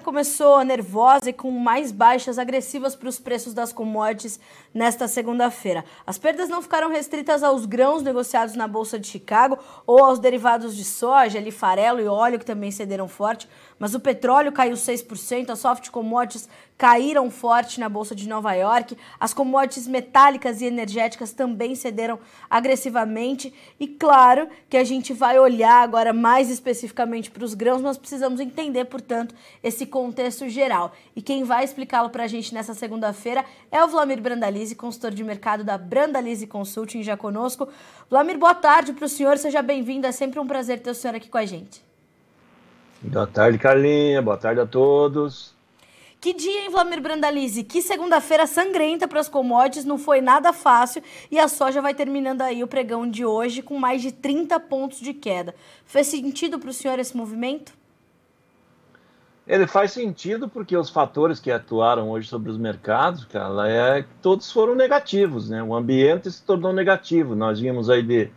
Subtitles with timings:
[0.00, 4.40] começou nervosa e com mais baixas agressivas para os preços das commodities
[4.74, 5.84] nesta segunda-feira.
[6.06, 10.76] As perdas não ficaram restritas aos grãos negociados na Bolsa de Chicago ou aos derivados
[10.76, 13.48] de soja, ali farelo e óleo, que também cederam forte,
[13.78, 16.48] mas o petróleo caiu 6%, as soft commodities
[16.80, 22.18] caíram forte na Bolsa de Nova York, as commodities metálicas e energéticas também cederam
[22.48, 23.52] agressivamente.
[23.78, 28.40] E claro que a gente vai olhar agora mais especificamente para os grãos, nós precisamos
[28.40, 30.94] entender, portanto, esse contexto geral.
[31.14, 35.22] E quem vai explicá-lo para a gente nessa segunda-feira é o Vlamir Brandalize, consultor de
[35.22, 37.68] mercado da Brandalize Consulting, já conosco.
[38.08, 41.14] Vlamir, boa tarde para o senhor, seja bem-vindo, é sempre um prazer ter o senhor
[41.14, 41.84] aqui com a gente.
[43.02, 45.59] Boa tarde, Carlinha, boa tarde a todos.
[46.20, 47.64] Que dia, hein, Vlamir Brandalize?
[47.64, 52.42] Que segunda-feira sangrenta para as commodities, não foi nada fácil e a soja vai terminando
[52.42, 55.54] aí o pregão de hoje com mais de 30 pontos de queda.
[55.86, 57.72] Fez sentido para o senhor esse movimento?
[59.46, 64.52] Ele faz sentido porque os fatores que atuaram hoje sobre os mercados, cara, é, todos
[64.52, 65.62] foram negativos, né?
[65.62, 67.34] O ambiente se tornou negativo.
[67.34, 68.30] Nós vimos aí de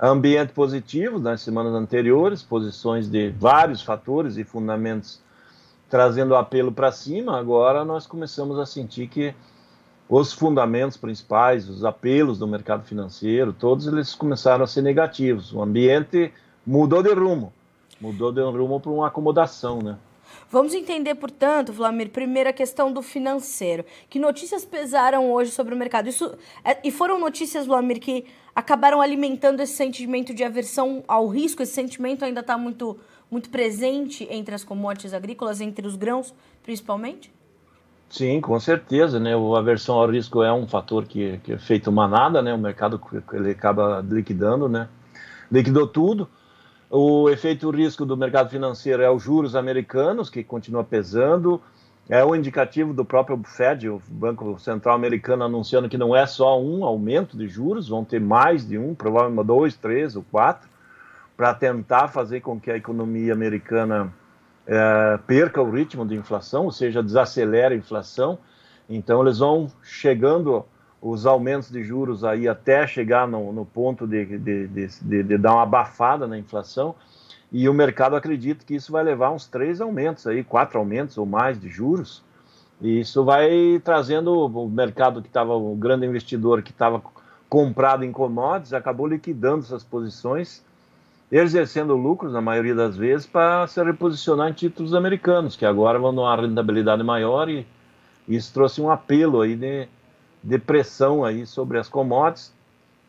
[0.00, 5.20] ambiente positivo nas semanas anteriores, posições de vários fatores e fundamentos
[5.90, 9.34] trazendo apelo para cima, agora nós começamos a sentir que
[10.08, 15.52] os fundamentos principais, os apelos do mercado financeiro, todos eles começaram a ser negativos.
[15.52, 16.32] O ambiente
[16.64, 17.52] mudou de rumo,
[18.00, 19.98] mudou de rumo para uma acomodação, né?
[20.48, 23.84] Vamos entender, portanto, Vlamir, primeiro a questão do financeiro.
[24.08, 26.08] Que notícias pesaram hoje sobre o mercado?
[26.08, 31.62] Isso é, e foram notícias, Vlamir, que acabaram alimentando esse sentimento de aversão ao risco.
[31.62, 32.98] Esse sentimento ainda está muito
[33.30, 37.32] muito presente entre as commodities agrícolas, entre os grãos, principalmente?
[38.08, 39.34] Sim, com certeza, né?
[39.34, 42.52] A aversão ao risco é um fator que, que é feito manada, né?
[42.52, 43.00] O mercado
[43.32, 44.88] ele acaba liquidando, né?
[45.50, 46.28] Liquidou tudo.
[46.90, 51.62] O efeito risco do mercado financeiro é os juros americanos, que continua pesando.
[52.08, 56.60] É o indicativo do próprio Fed, o Banco Central Americano, anunciando que não é só
[56.60, 60.69] um aumento de juros, vão ter mais de um, provavelmente dois, três ou quatro
[61.40, 64.12] para tentar fazer com que a economia americana
[64.66, 68.38] é, perca o ritmo de inflação, ou seja, desacelere a inflação.
[68.86, 70.66] Então, eles vão chegando
[71.00, 75.54] os aumentos de juros aí até chegar no, no ponto de, de, de, de, dar
[75.54, 76.94] uma abafada na inflação.
[77.50, 81.24] E o mercado acredita que isso vai levar uns três aumentos aí, quatro aumentos ou
[81.24, 82.22] mais de juros.
[82.82, 87.02] E isso vai trazendo o mercado que estava, o grande investidor que estava
[87.48, 90.68] comprado em commodities, acabou liquidando essas posições
[91.30, 96.14] exercendo lucros, na maioria das vezes, para se reposicionar em títulos americanos, que agora vão
[96.14, 97.66] dar uma rentabilidade maior e
[98.28, 99.88] isso trouxe um apelo aí de,
[100.42, 102.52] de pressão aí sobre as commodities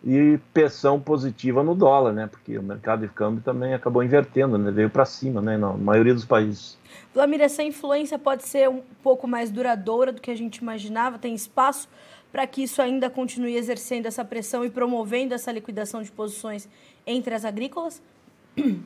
[0.04, 2.28] e pressão positiva no dólar, né?
[2.28, 4.72] Porque o mercado de câmbio também acabou invertendo, né?
[4.72, 5.58] Veio para cima, né?
[5.58, 6.78] Na maioria dos países.
[7.14, 11.20] Vladimir, essa influência pode ser um pouco mais duradoura do que a gente imaginava?
[11.20, 11.88] Tem espaço
[12.32, 16.68] para que isso ainda continue exercendo essa pressão e promovendo essa liquidação de posições
[17.06, 18.02] entre as agrícolas?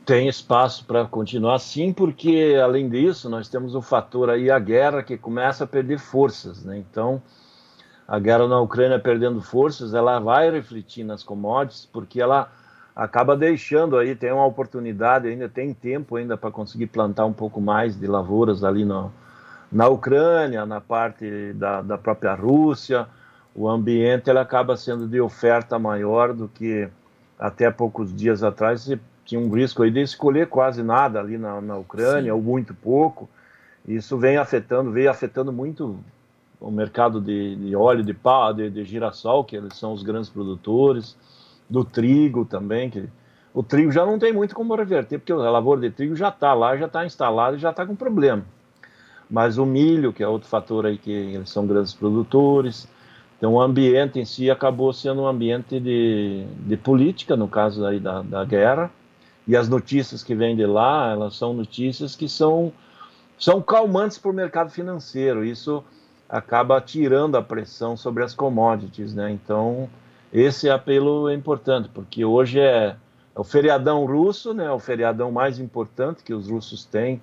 [0.04, 5.02] Tem espaço para continuar sim, porque além disso nós temos o fator aí a guerra
[5.02, 6.78] que começa a perder forças, né?
[6.78, 7.20] Então
[8.06, 12.52] a guerra na Ucrânia perdendo forças, ela vai refletir nas commodities, porque ela
[12.94, 17.60] acaba deixando aí, tem uma oportunidade ainda, tem tempo ainda para conseguir plantar um pouco
[17.60, 19.12] mais de lavouras ali no,
[19.72, 23.08] na Ucrânia, na parte da, da própria Rússia,
[23.54, 26.88] o ambiente ele acaba sendo de oferta maior do que
[27.36, 31.60] até poucos dias atrás você tinha um risco aí de escolher quase nada ali na,
[31.60, 32.30] na Ucrânia, Sim.
[32.30, 33.28] ou muito pouco.
[33.86, 35.98] Isso vem afetando, veio afetando muito
[36.60, 40.30] o mercado de, de óleo de pá, de, de, girassol, que eles são os grandes
[40.30, 41.16] produtores,
[41.68, 43.08] do trigo também, que
[43.52, 46.54] o trigo já não tem muito como reverter, porque a lavoura de trigo já está
[46.54, 48.44] lá, já está instalado e já está com problema.
[49.28, 52.88] Mas o milho, que é outro fator aí que eles são grandes produtores,
[53.36, 58.00] então, o ambiente em si acabou sendo um ambiente de, de política, no caso aí
[58.00, 58.90] da, da guerra,
[59.46, 62.72] e as notícias que vêm de lá, elas são notícias que são,
[63.38, 65.44] são calmantes para o mercado financeiro.
[65.44, 65.84] Isso
[66.28, 69.30] acaba tirando a pressão sobre as commodities, né?
[69.30, 69.88] Então,
[70.32, 72.96] esse apelo é importante, porque hoje é,
[73.34, 74.68] é o feriadão russo, né?
[74.72, 77.22] O feriadão mais importante que os russos têm,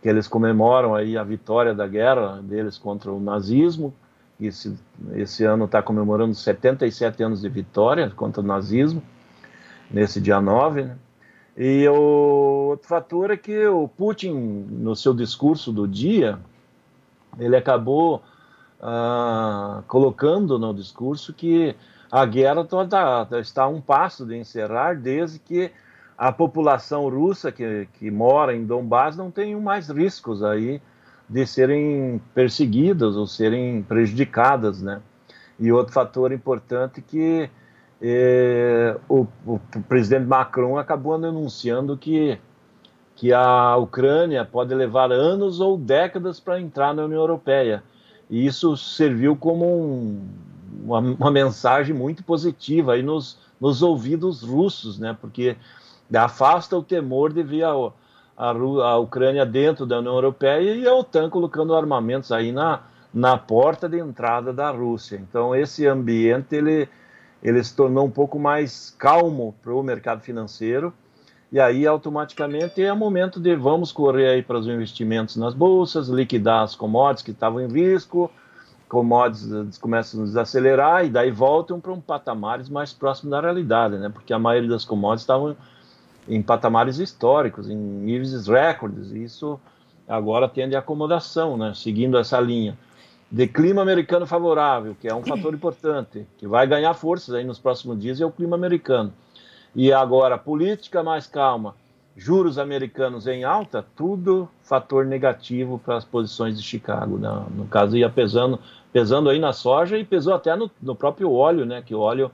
[0.00, 3.92] que eles comemoram aí a vitória da guerra deles contra o nazismo,
[4.40, 4.78] esse,
[5.14, 9.02] esse ano está comemorando 77 anos de vitória contra o nazismo,
[9.90, 10.82] nesse dia 9.
[10.82, 10.96] Né?
[11.60, 14.32] E o outro fator é que o Putin,
[14.70, 16.38] no seu discurso do dia,
[17.36, 18.22] ele acabou
[18.80, 21.74] ah, colocando no discurso que
[22.12, 25.72] a guerra toda está a um passo de encerrar, desde que
[26.16, 30.80] a população russa que, que mora em Donbass não tenha mais riscos aí
[31.28, 35.02] de serem perseguidas ou serem prejudicadas, né?
[35.58, 37.50] E outro fator importante que
[39.08, 42.38] o, o, presidente Macron acabou anunciando que,
[43.16, 47.82] que a Ucrânia pode levar anos ou décadas para entrar na União Europeia.
[48.30, 50.28] E isso serviu como um,
[50.84, 55.16] uma, uma, mensagem muito positiva aí nos, nos ouvidos russos, né?
[55.20, 55.56] Porque
[56.14, 57.72] afasta o temor de ver a,
[58.36, 63.36] a, a Ucrânia dentro da União Europeia e a OTAN colocando armamentos aí na, na
[63.36, 65.16] porta de entrada da Rússia.
[65.16, 66.88] Então esse ambiente ele,
[67.42, 70.92] ele se tornou um pouco mais calmo para o mercado financeiro
[71.50, 76.62] e aí automaticamente é momento de vamos correr aí para os investimentos nas bolsas, liquidar
[76.62, 78.30] as commodities que estavam em risco,
[78.88, 84.10] commodities começam a desacelerar e daí voltam para um patamares mais próximo da realidade, né?
[84.10, 85.56] Porque a maioria das commodities estavam
[86.28, 89.58] em patamares históricos, em níveis recordes, e isso
[90.06, 91.72] agora tende a acomodação, né?
[91.74, 92.76] Seguindo essa linha
[93.30, 97.58] de clima americano favorável, que é um fator importante, que vai ganhar forças aí nos
[97.58, 99.12] próximos dias, é o clima americano.
[99.74, 101.74] E agora, política mais calma,
[102.16, 107.18] juros americanos em alta, tudo fator negativo para as posições de Chicago.
[107.18, 107.28] Né?
[107.54, 108.58] No caso, ia pesando,
[108.92, 111.82] pesando aí na soja e pesou até no, no próprio óleo, né?
[111.82, 112.30] que o óleo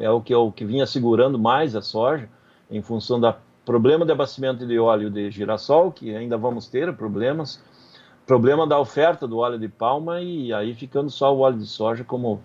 [0.00, 2.28] é o que, é o que vinha segurando mais a soja,
[2.70, 3.32] em função do
[3.64, 7.62] problema de abastecimento de óleo de girassol, que ainda vamos ter problemas,
[8.26, 12.04] problema da oferta do óleo de palma e aí ficando só o óleo de soja
[12.04, 12.40] como,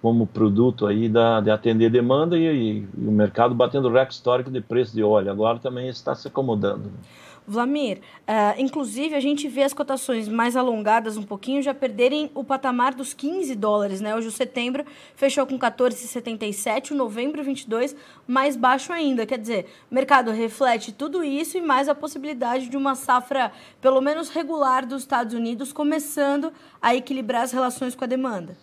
[0.00, 4.60] como produto aí da, de atender demanda e, e, o mercado batendo recorde histórico de
[4.60, 5.30] preço de óleo.
[5.30, 6.90] Agora também está se acomodando.
[7.46, 12.44] Vlamir, uh, inclusive a gente vê as cotações mais alongadas um pouquinho já perderem o
[12.44, 14.14] patamar dos 15 dólares, né?
[14.14, 14.84] Hoje o setembro
[15.16, 17.96] fechou com 14,77, o novembro 22
[18.26, 19.26] mais baixo ainda.
[19.26, 24.00] Quer dizer, o mercado reflete tudo isso e mais a possibilidade de uma safra pelo
[24.00, 28.56] menos regular dos Estados Unidos começando a equilibrar as relações com a demanda.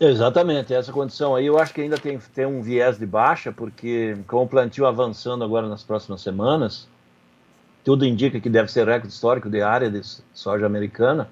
[0.00, 4.16] Exatamente, essa condição aí eu acho que ainda tem, tem um viés de baixa, porque
[4.28, 6.86] com o plantio avançando agora nas próximas semanas,
[7.88, 10.02] tudo indica que deve ser recorde histórico de área de
[10.34, 11.26] soja americana.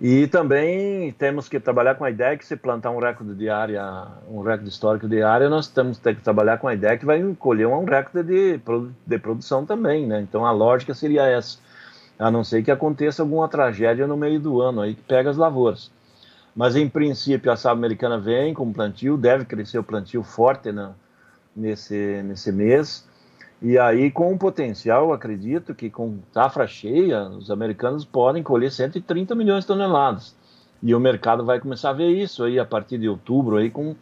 [0.00, 4.08] E também temos que trabalhar com a ideia que se plantar um recorde de área,
[4.28, 7.68] um recorde histórico de área, nós temos que trabalhar com a ideia que vai colher
[7.68, 8.60] um recorde de,
[9.06, 10.20] de produção também, né?
[10.20, 11.58] Então a lógica seria essa,
[12.18, 15.36] a não ser que aconteça alguma tragédia no meio do ano aí que pega as
[15.36, 15.88] lavouras.
[16.52, 20.94] Mas em princípio a safra americana vem com plantio, deve crescer o plantio forte na,
[21.54, 23.07] nesse, nesse mês.
[23.60, 29.34] E aí, com o potencial, acredito que com safra cheia, os americanos podem colher 130
[29.34, 30.36] milhões de toneladas.
[30.80, 33.96] E o mercado vai começar a ver isso aí a partir de outubro, aí com,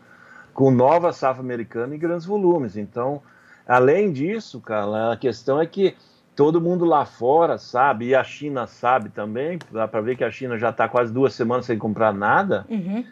[0.52, 2.76] com nova safra americana em grandes volumes.
[2.76, 3.22] Então,
[3.66, 5.96] além disso, cara, a questão é que
[6.34, 10.30] todo mundo lá fora sabe, e a China sabe também, dá para ver que a
[10.30, 13.02] China já está quase duas semanas sem comprar nada, uhum.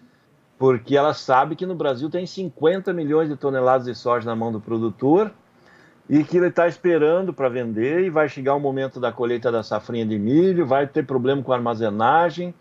[0.59, 4.53] porque ela sabe que no Brasil tem 50 milhões de toneladas de soja na mão
[4.53, 5.33] do produtor
[6.09, 9.63] e que ele está esperando para vender e vai chegar o momento da colheita da
[9.63, 12.55] safrinha de milho, vai ter problema com armazenagem,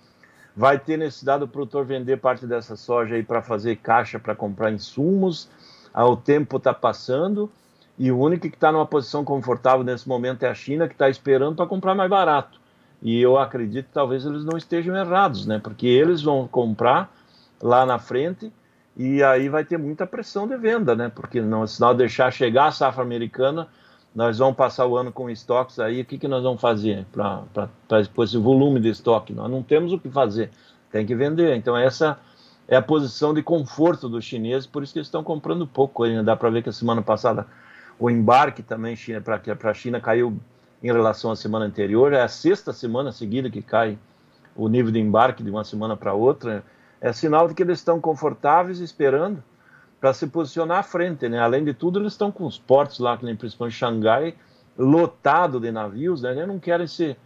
[0.55, 4.71] vai ter necessidade do produtor vender parte dessa soja aí para fazer caixa para comprar
[4.71, 5.49] insumos,
[5.93, 7.51] ah, o tempo está passando
[7.97, 11.09] e o único que está numa posição confortável nesse momento é a China, que está
[11.09, 12.59] esperando para comprar mais barato.
[13.01, 15.59] E eu acredito que talvez eles não estejam errados, né?
[15.61, 17.13] Porque eles vão comprar
[17.61, 18.51] lá na frente
[18.95, 21.11] e aí vai ter muita pressão de venda, né?
[21.13, 23.67] Porque não, se nós deixar chegar a safra americana,
[24.13, 27.99] nós vamos passar o ano com estoques aí, o que, que nós vamos fazer para
[27.99, 29.33] esse volume de estoque?
[29.33, 30.51] Nós não temos o que fazer,
[30.91, 31.55] tem que vender.
[31.55, 32.19] Então essa
[32.67, 36.23] é a posição de conforto dos chineses, por isso que eles estão comprando pouco ainda.
[36.23, 37.47] Dá para ver que a semana passada
[37.99, 40.39] o embarque também para a China caiu
[40.83, 43.97] em relação à semana anterior, é a sexta semana seguida que cai
[44.55, 46.63] o nível de embarque de uma semana para outra
[47.03, 49.43] é sinal de que eles estão confortáveis esperando
[49.99, 51.37] para se posicionar à frente, né?
[51.37, 54.35] Além de tudo, eles estão com os portos lá, que nem principalmente Xangai,
[54.77, 56.31] lotado de navios, né?
[56.31, 57.17] Eles não querem se,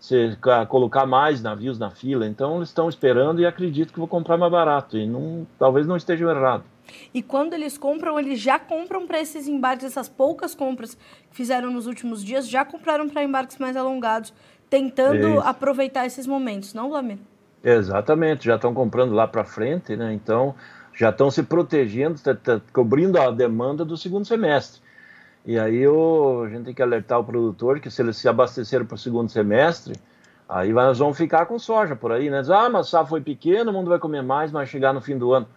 [0.00, 0.34] se
[0.68, 4.50] colocar mais navios na fila, então eles estão esperando e acredito que vou comprar mais
[4.50, 6.66] barato e não, talvez não estejam errados.
[7.12, 11.70] E quando eles compram, eles já compram para esses embarques, essas poucas compras que fizeram
[11.70, 14.32] nos últimos dias, já compraram para embarques mais alongados,
[14.70, 17.18] tentando aproveitar esses momentos, não, Vlamir?
[17.62, 20.12] Exatamente, já estão comprando lá para frente, né?
[20.12, 20.54] Então
[20.94, 24.80] já estão se protegendo, tá, tá, cobrindo a demanda do segundo semestre.
[25.46, 28.84] E aí o, a gente tem que alertar o produtor que se eles se abasteceram
[28.84, 29.94] para o segundo semestre,
[30.48, 32.40] aí nós vamos ficar com soja por aí, né?
[32.40, 35.16] Diz, ah, mas safra foi pequena, o mundo vai comer mais, mas chegar no fim
[35.16, 35.48] do ano.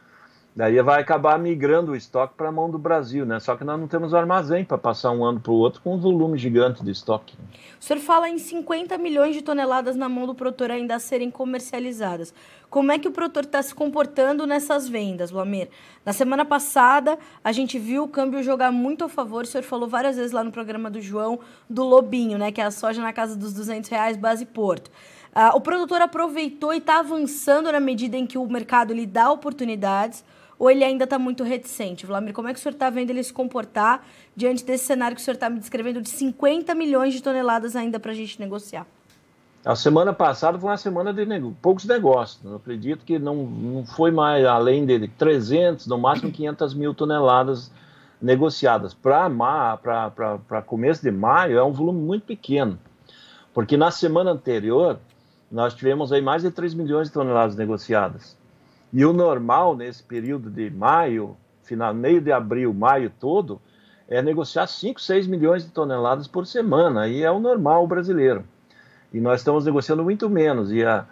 [0.54, 3.40] Daí vai acabar migrando o estoque para a mão do Brasil, né?
[3.40, 5.98] Só que nós não temos armazém para passar um ano para o outro com um
[5.98, 7.38] volume gigante de estoque.
[7.80, 11.32] O senhor fala em 50 milhões de toneladas na mão do produtor ainda a serem
[11.32, 12.34] comercializadas.
[12.70, 15.70] Como é que o produtor está se comportando nessas vendas, Luamir?
[16.06, 19.46] Na semana passada, a gente viu o câmbio jogar muito a favor.
[19.46, 21.40] O senhor falou várias vezes lá no programa do João
[21.70, 22.52] do Lobinho, né?
[22.52, 24.92] Que é a soja na casa dos 200 reais, base Porto.
[25.34, 29.32] Uh, o produtor aproveitou e está avançando na medida em que o mercado lhe dá
[29.32, 30.26] oportunidades
[30.62, 32.06] ou ele ainda está muito reticente?
[32.06, 35.22] Vladimir, como é que o senhor está vendo ele se comportar diante desse cenário que
[35.22, 38.86] o senhor está me descrevendo de 50 milhões de toneladas ainda para a gente negociar?
[39.66, 41.58] A semana passada foi uma semana de nego...
[41.64, 42.46] poucos negócios.
[42.46, 47.72] Eu acredito que não, não foi mais além de 300, no máximo 500 mil toneladas
[48.22, 48.94] negociadas.
[48.94, 52.78] Para começo de maio é um volume muito pequeno,
[53.52, 55.00] porque na semana anterior
[55.52, 58.40] nós tivemos aí mais de 3 milhões de toneladas negociadas.
[58.94, 63.62] E o normal nesse período de maio, final, meio de abril, maio todo,
[64.08, 67.08] é negociar 5, 6 milhões de toneladas por semana.
[67.08, 68.44] E é o normal brasileiro.
[69.14, 70.72] E nós estamos negociando muito menos.
[70.72, 71.06] E, a,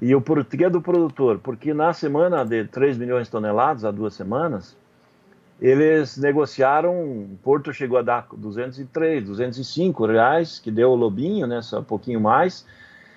[0.00, 1.38] e o porquê do produtor?
[1.38, 4.76] Porque na semana de 3 milhões de toneladas, há duas semanas,
[5.60, 11.80] eles negociaram, Porto chegou a dar 203, 205 reais, que deu o Lobinho, né, só
[11.80, 12.66] um pouquinho mais,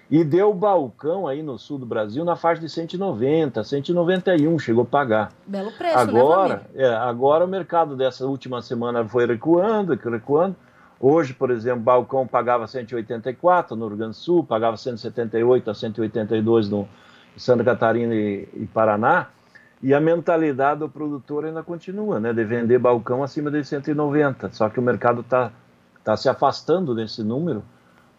[0.09, 4.85] e deu balcão aí no sul do Brasil na faixa de 190, 191, chegou a
[4.85, 5.31] pagar.
[5.45, 10.55] Belo preço, né, agora, né, é, agora o mercado dessa última semana foi recuando, recuando.
[10.99, 16.69] Hoje, por exemplo, balcão pagava 184 no Rio Grande do Sul, pagava 178 a 182
[16.69, 16.89] no
[17.37, 19.27] Santa Catarina e, e Paraná.
[19.81, 24.51] E a mentalidade do produtor ainda continua, né, de vender balcão acima de 190.
[24.51, 25.51] Só que o mercado está
[26.03, 27.63] tá se afastando desse número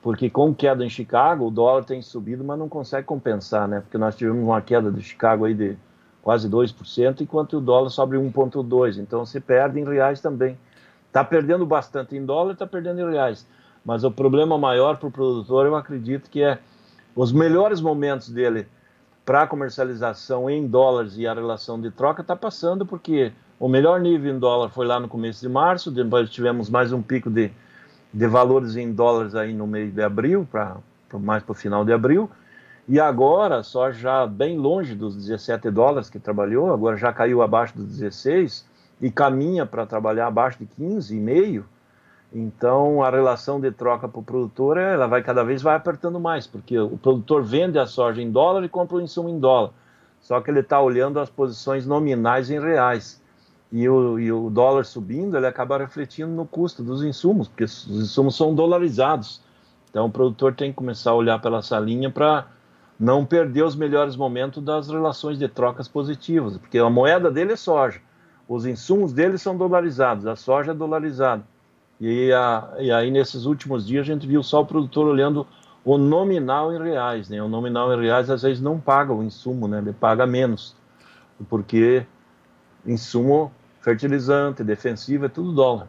[0.02, 3.80] porque com queda em Chicago, o dólar tem subido, mas não consegue compensar, né?
[3.80, 5.76] Porque nós tivemos uma queda de Chicago aí de
[6.22, 8.98] quase 2%, enquanto o dólar sobe 1,2%.
[8.98, 10.56] Então se perde em reais também.
[11.06, 13.46] Está perdendo bastante em dólar, está perdendo em reais.
[13.84, 16.58] Mas o problema maior para o produtor, eu acredito que é
[17.14, 18.66] os melhores momentos dele
[19.24, 24.34] para comercialização em dólares e a relação de troca está passando, porque o melhor nível
[24.34, 27.50] em dólar foi lá no começo de março, depois tivemos mais um pico de
[28.12, 30.76] de valores em dólares aí no mês de abril, para
[31.12, 32.30] mais para o final de abril,
[32.88, 37.76] e agora, só já bem longe dos 17 dólares que trabalhou, agora já caiu abaixo
[37.76, 38.66] dos 16
[39.00, 41.62] e caminha para trabalhar abaixo de 15,5.
[42.32, 46.46] Então, a relação de troca para o produtor, ela vai cada vez vai apertando mais,
[46.46, 49.70] porque o produtor vende a soja em dólar e compra o insumo em dólar.
[50.20, 53.19] Só que ele está olhando as posições nominais em reais
[53.72, 57.88] e o, e o dólar subindo, ele acaba refletindo no custo dos insumos, porque os
[57.88, 59.40] insumos são dolarizados.
[59.88, 62.46] Então o produtor tem que começar a olhar pela essa linha para
[62.98, 67.56] não perder os melhores momentos das relações de trocas positivas, porque a moeda dele é
[67.56, 68.00] soja,
[68.48, 71.44] os insumos dele são dolarizados, a soja é dolarizada.
[72.00, 75.46] E, a, e aí nesses últimos dias a gente viu só o produtor olhando
[75.84, 77.42] o nominal em reais, né?
[77.42, 79.78] O nominal em reais às vezes não paga o insumo, né?
[79.78, 80.74] Ele paga menos,
[81.48, 82.06] porque
[82.84, 85.88] insumo fertilizante, defensivo, é tudo dólar.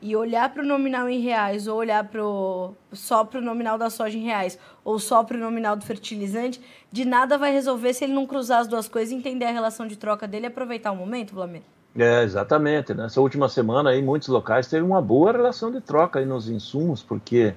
[0.00, 3.88] E olhar para o nominal em reais, ou olhar pro, só para o nominal da
[3.88, 8.04] soja em reais, ou só para o nominal do fertilizante, de nada vai resolver se
[8.04, 10.96] ele não cruzar as duas coisas, entender a relação de troca dele e aproveitar o
[10.96, 11.62] momento, Vlamir.
[11.96, 12.94] É, exatamente.
[12.94, 17.02] Nessa última semana, aí, muitos locais teve uma boa relação de troca aí nos insumos,
[17.02, 17.54] porque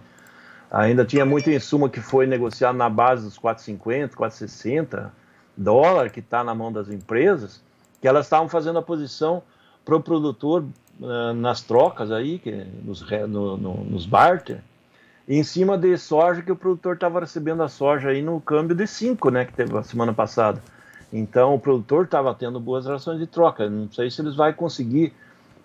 [0.70, 5.10] ainda tinha muito insumo que foi negociado na base dos 4,50, 4,60
[5.58, 7.64] dólar, que está na mão das empresas,
[8.02, 9.42] que elas estavam fazendo a posição
[9.84, 10.64] para o produtor
[11.00, 12.52] uh, nas trocas aí, que,
[12.84, 14.62] nos, no, no, nos barter,
[15.28, 18.86] em cima de soja que o produtor estava recebendo a soja aí no câmbio de
[18.86, 20.62] 5, né, que teve a semana passada.
[21.12, 23.70] Então o produtor estava tendo boas relações de troca.
[23.70, 25.14] Não sei se eles vão conseguir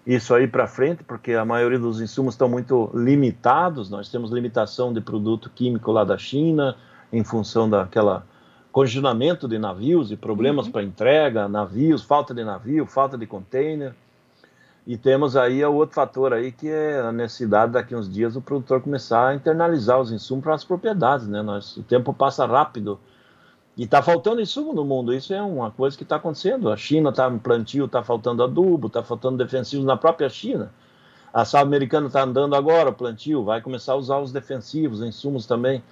[0.07, 3.91] isso aí para frente, porque a maioria dos insumos estão muito limitados.
[3.91, 6.77] Nós temos limitação de produto químico lá da China,
[7.13, 8.25] em função daquela
[8.73, 10.73] congestionamento de navios e problemas uhum.
[10.73, 13.95] para entrega, navios, falta de navio, falta de container.
[14.87, 18.41] E temos aí o outro fator aí que é a necessidade daqui uns dias o
[18.41, 21.43] produtor começar a internalizar os insumos para as propriedades, né?
[21.43, 22.99] Nós, o tempo passa rápido
[23.77, 25.13] e está faltando insumo no mundo.
[25.13, 26.71] Isso é uma coisa que está acontecendo.
[26.71, 30.73] A China está no plantio, está faltando adubo, está faltando defensivos na própria China.
[31.33, 35.47] A sal americana está andando agora o plantio, vai começar a usar os defensivos, insumos
[35.47, 35.83] também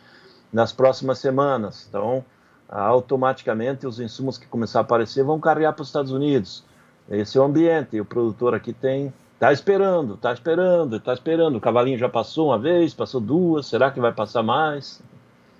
[0.53, 1.87] nas próximas semanas.
[1.89, 2.25] Então,
[2.69, 6.65] automaticamente os insumos que começar a aparecer vão carregar para os Estados Unidos.
[7.11, 7.97] Esse é o ambiente.
[7.97, 9.13] E o produtor aqui tem.
[9.35, 11.57] Está esperando, está esperando, está esperando.
[11.57, 13.67] O cavalinho já passou uma vez, passou duas.
[13.67, 15.01] Será que vai passar mais?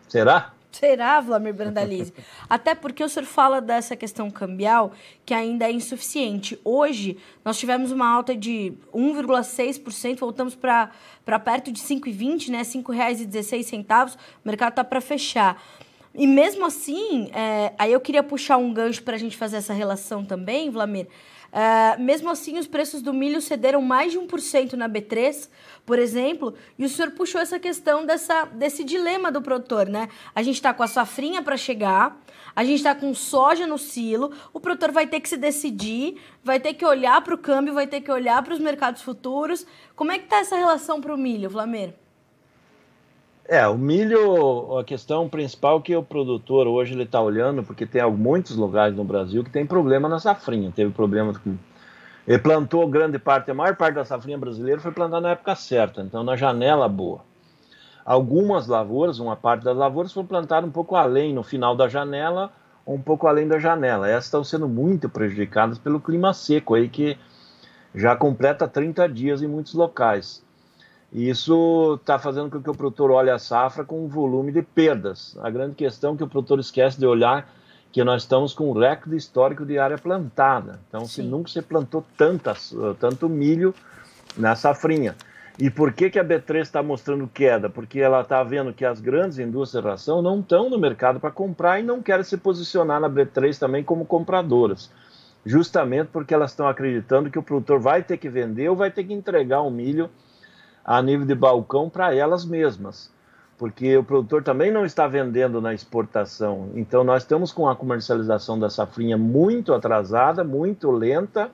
[0.09, 0.53] Será?
[0.71, 2.13] Será, Vladimir Brandalize?
[2.49, 4.93] Até porque o senhor fala dessa questão cambial
[5.25, 6.61] que ainda é insuficiente.
[6.63, 10.91] Hoje, nós tivemos uma alta de 1,6%, voltamos para
[11.43, 12.59] perto de 5,20, né?
[12.59, 14.17] R$ 5,16.
[14.17, 15.61] O mercado está para fechar.
[16.19, 19.73] E mesmo assim, é, aí eu queria puxar um gancho para a gente fazer essa
[19.73, 21.07] relação também, Vladimir.
[21.53, 25.49] É, mesmo assim, os preços do milho cederam mais de 1% na B3,
[25.87, 30.09] por exemplo, e o senhor puxou essa questão dessa, desse dilema do produtor, né?
[30.35, 32.21] A gente está com a safrinha para chegar,
[32.55, 36.59] a gente está com soja no silo, o produtor vai ter que se decidir, vai
[36.59, 39.65] ter que olhar para o câmbio, vai ter que olhar para os mercados futuros.
[39.95, 41.95] Como é que está essa relação para o milho, Flameiro?
[43.51, 48.03] É, o milho, a questão principal que o produtor hoje ele está olhando, porque tem
[48.11, 50.71] muitos lugares no Brasil que tem problema na safrinha.
[50.71, 51.57] Teve problema com.
[52.27, 56.03] Ele plantou grande parte, a maior parte da safrinha brasileira foi plantada na época certa,
[56.03, 57.21] então na janela boa.
[58.05, 62.53] Algumas lavouras, uma parte das lavouras, foram plantadas um pouco além, no final da janela,
[62.85, 64.07] ou um pouco além da janela.
[64.07, 67.19] Essas estão sendo muito prejudicadas pelo clima seco aí, que
[67.95, 70.47] já completa 30 dias em muitos locais.
[71.13, 74.63] E isso está fazendo com que o produtor olhe a safra com um volume de
[74.63, 75.37] perdas.
[75.41, 77.51] A grande questão é que o produtor esquece de olhar
[77.91, 80.79] que nós estamos com um recorde histórico de área plantada.
[80.89, 82.05] Então, se nunca se plantou
[82.99, 83.75] tanto milho
[84.37, 85.17] na safrinha.
[85.59, 87.69] E por que, que a B3 está mostrando queda?
[87.69, 91.33] Porque ela está vendo que as grandes indústrias de ração não estão no mercado para
[91.33, 94.91] comprar e não querem se posicionar na B3 também como compradoras.
[95.45, 99.03] Justamente porque elas estão acreditando que o produtor vai ter que vender ou vai ter
[99.03, 100.09] que entregar o milho
[100.89, 103.13] a nível de balcão para elas mesmas,
[103.59, 106.71] porque o produtor também não está vendendo na exportação.
[106.75, 111.51] Então, nós estamos com a comercialização da safrinha muito atrasada, muito lenta,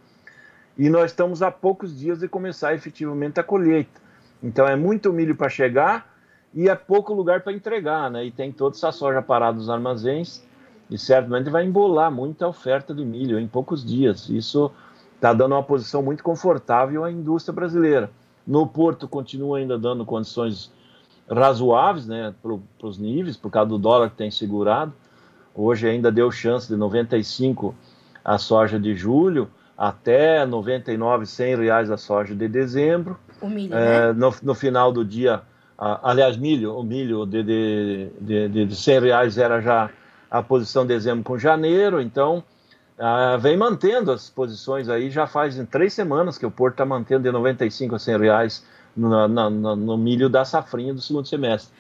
[0.79, 4.01] e nós estamos a poucos dias de começar efetivamente a colheita.
[4.41, 6.15] Então, é muito milho para chegar
[6.55, 8.25] e é pouco lugar para entregar, né?
[8.25, 10.45] E tem toda essa soja parada nos armazéns
[10.89, 14.29] e certamente vai embolar muita oferta de milho em poucos dias.
[14.29, 14.71] Isso
[15.17, 18.13] está dando uma posição muito confortável à indústria brasileira.
[18.47, 20.71] No Porto continua ainda dando condições
[21.31, 24.93] razoáveis né, para os níveis, por causa do dólar que tem segurado.
[25.55, 27.75] Hoje ainda deu chance de 95
[28.25, 33.19] a soja de julho, até 99, 100 reais a soja de dezembro.
[33.41, 34.13] O milho, é, né?
[34.13, 35.43] no, no, final do dia,
[35.79, 38.11] aliás, milho, o milho de, de,
[38.49, 39.91] de, de 100 reais era já
[40.31, 42.43] a posição de dezembro com janeiro, então
[42.99, 46.87] ah, vem mantendo as posições aí, já faz em três semanas que o Porto está
[46.87, 48.65] mantendo de 95 a 100 reais
[48.97, 51.75] no, no, no, no milho da safrinha do segundo semestre.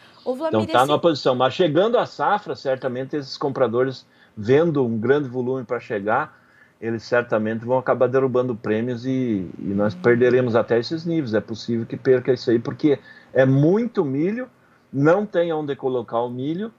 [0.49, 0.89] então está esse...
[0.89, 6.37] numa posição, mas chegando a safra, certamente esses compradores, vendo um grande volume para chegar,
[6.81, 11.33] eles certamente vão acabar derrubando prêmios e, e nós perderemos até esses níveis.
[11.33, 12.99] É possível que perca isso aí, porque
[13.33, 14.49] é muito milho,
[14.93, 16.73] não tem onde colocar o milho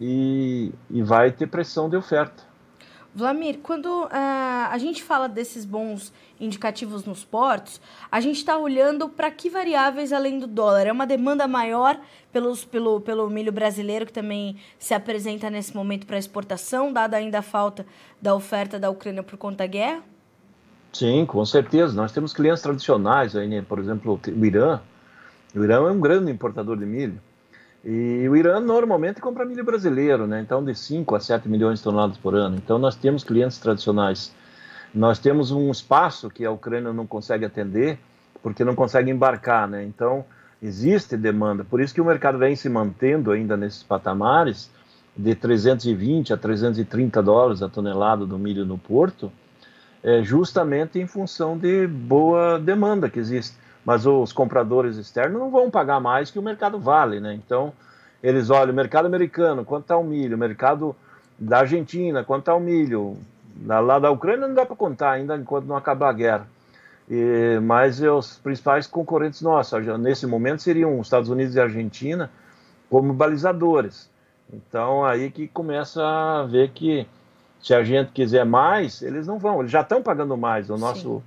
[0.00, 2.51] e, e vai ter pressão de oferta.
[3.14, 7.78] Vlamir, quando uh, a gente fala desses bons indicativos nos portos,
[8.10, 10.86] a gente está olhando para que variáveis além do dólar?
[10.86, 12.00] É uma demanda maior
[12.32, 17.40] pelos, pelo, pelo milho brasileiro, que também se apresenta nesse momento para exportação, dada ainda
[17.40, 17.84] a falta
[18.20, 20.02] da oferta da Ucrânia por conta da guerra?
[20.90, 21.94] Sim, com certeza.
[21.94, 23.62] Nós temos clientes tradicionais aí, né?
[23.66, 24.80] por exemplo, o Irã.
[25.54, 27.20] O Irã é um grande importador de milho.
[27.84, 30.40] E o Irã normalmente compra milho brasileiro, né?
[30.40, 32.56] Então, de 5 a 7 milhões de toneladas por ano.
[32.56, 34.32] Então, nós temos clientes tradicionais.
[34.94, 37.98] Nós temos um espaço que a Ucrânia não consegue atender,
[38.42, 39.82] porque não consegue embarcar, né?
[39.84, 40.24] Então,
[40.62, 41.64] existe demanda.
[41.64, 44.70] Por isso que o mercado vem se mantendo ainda nesses patamares
[45.16, 49.30] de 320 a 330 dólares a tonelada do milho no porto,
[50.02, 55.70] é justamente em função de boa demanda que existe mas os compradores externos não vão
[55.70, 57.34] pagar mais que o mercado vale, né?
[57.34, 57.72] Então,
[58.22, 60.94] eles olham o mercado americano, quanto está o milho, o mercado
[61.38, 63.16] da Argentina, quanto está o milho,
[63.66, 66.46] lá da Ucrânia não dá para contar ainda enquanto não acabar a guerra.
[67.10, 72.30] E, mas os principais concorrentes nossos, nesse momento, seriam os Estados Unidos e a Argentina
[72.88, 74.08] como balizadores.
[74.52, 77.06] Então, aí que começa a ver que
[77.60, 80.68] se a gente quiser mais, eles não vão, eles já estão pagando mais.
[80.68, 81.22] O nosso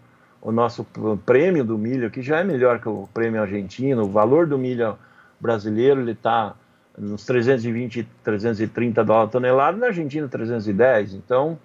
[0.46, 0.86] o nosso
[1.26, 4.04] prêmio do milho aqui já é melhor que o prêmio argentino.
[4.04, 4.96] O valor do milho
[5.40, 6.54] brasileiro ele está
[6.96, 11.16] nos 320, 330 dólares tonelada, na Argentina 310.
[11.16, 11.58] Então,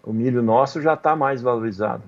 [0.00, 2.04] o milho nosso já está mais valorizado.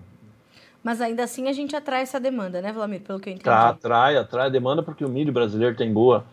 [0.81, 3.01] Mas ainda assim a gente atrai essa demanda, né, Vladimir?
[3.01, 3.45] Pelo que eu entendi.
[3.45, 6.25] Tá, atrai, atrai a demanda porque o milho brasileiro tem boa,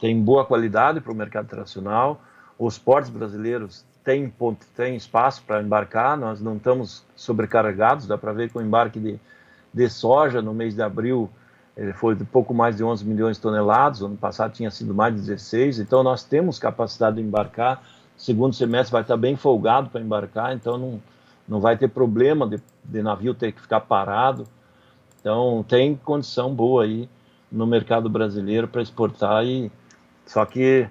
[0.00, 2.22] tem boa qualidade para o mercado internacional.
[2.56, 4.32] Os portos brasileiros tem,
[4.76, 9.18] tem espaço para embarcar, nós não estamos sobrecarregados, dá para ver que o embarque de,
[9.72, 11.30] de soja no mês de abril
[11.76, 15.14] ele foi de pouco mais de 11 milhões de toneladas, ano passado tinha sido mais
[15.14, 17.82] de 16, então nós temos capacidade de embarcar,
[18.16, 21.02] segundo semestre vai estar bem folgado para embarcar, então não,
[21.48, 24.46] não vai ter problema de, de navio ter que ficar parado,
[25.18, 27.08] então tem condição boa aí
[27.50, 29.72] no mercado brasileiro para exportar e
[30.26, 30.88] só que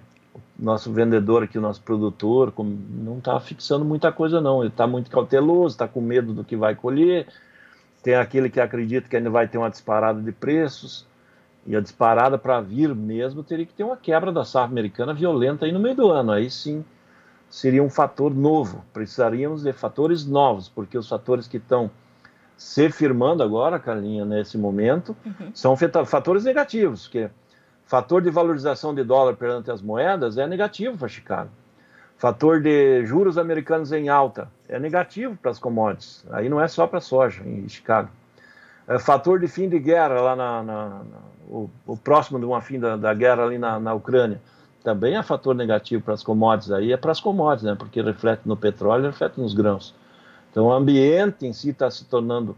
[0.63, 5.11] nosso vendedor aqui, o nosso produtor, não está fixando muita coisa não, ele está muito
[5.11, 7.27] cauteloso, está com medo do que vai colher,
[8.01, 11.05] tem aquele que acredita que ainda vai ter uma disparada de preços,
[11.65, 15.65] e a disparada para vir mesmo teria que ter uma quebra da safra americana violenta
[15.65, 16.33] aí no meio do ano.
[16.33, 16.83] Aí sim
[17.49, 18.83] seria um fator novo.
[18.91, 21.89] Precisaríamos de fatores novos, porque os fatores que estão
[22.57, 25.51] se firmando agora, Carlinha, nesse momento, uhum.
[25.53, 27.29] são fatores negativos, porque
[27.93, 31.51] fator de valorização de dólar perante as moedas é negativo para Chicago.
[32.17, 36.25] Fator de juros americanos em alta é negativo para as commodities.
[36.31, 38.09] Aí não é só para a soja em Chicago.
[38.87, 42.61] É fator de fim de guerra lá na, na, na o, o, próximo de uma
[42.61, 44.41] fim da, da guerra ali na, na, Ucrânia
[44.83, 46.71] também é fator negativo para as commodities.
[46.71, 47.75] Aí é para as commodities, né?
[47.77, 49.93] Porque reflete no petróleo, reflete nos grãos.
[50.49, 52.57] Então o ambiente em si está se tornando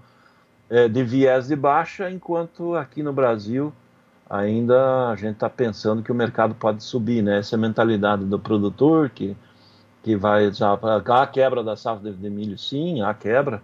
[0.69, 3.73] é, de viés de baixa, enquanto aqui no Brasil
[4.29, 7.39] ainda a gente está pensando que o mercado pode subir, né?
[7.39, 9.35] Essa é mentalidade do produtor que
[10.05, 10.77] que vai já
[11.23, 13.59] a quebra da safra de, milho, sim, há quebra,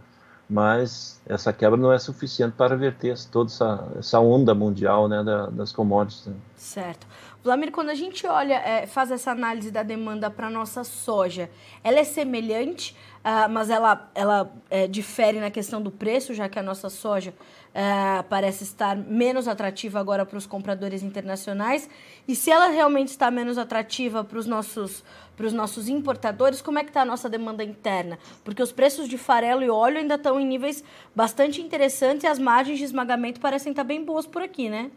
[0.51, 5.45] mas essa quebra não é suficiente para reverter toda essa, essa onda mundial né, da,
[5.45, 6.25] das commodities.
[6.25, 6.33] Né?
[6.57, 7.07] Certo.
[7.41, 11.49] Vladimir, quando a gente olha, é, faz essa análise da demanda para nossa soja,
[11.81, 16.59] ela é semelhante, uh, mas ela, ela é, difere na questão do preço, já que
[16.59, 17.33] a nossa soja
[17.69, 21.89] uh, parece estar menos atrativa agora para os compradores internacionais.
[22.27, 25.01] E se ela realmente está menos atrativa para os nossos
[25.41, 28.19] para os nossos importadores, como é que está a nossa demanda interna?
[28.43, 30.83] Porque os preços de farelo e óleo ainda estão em níveis
[31.15, 34.91] bastante interessantes e as margens de esmagamento parecem estar bem boas por aqui, né?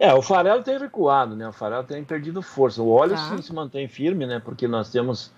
[0.00, 1.48] É, o farelo tem recuado, né?
[1.48, 2.82] O farelo tem perdido força.
[2.82, 3.28] O óleo tá.
[3.28, 4.42] sim se mantém firme, né?
[4.44, 5.30] Porque nós temos